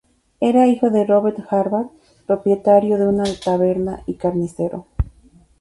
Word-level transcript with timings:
Era 0.39 0.65
hijo 0.65 0.89
de 0.89 1.05
Robert 1.05 1.37
Harvard, 1.51 1.89
propietario 2.25 2.97
de 2.97 3.07
una 3.07 3.25
taberna 3.45 4.01
y 4.07 4.15
carnicero. 4.15 4.87